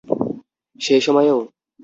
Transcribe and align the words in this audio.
সেই 0.79 1.01
সময়েও? 1.01 1.37